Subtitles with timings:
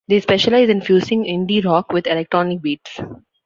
[0.07, 2.99] They specialize in fusing indie rock with electronic beats.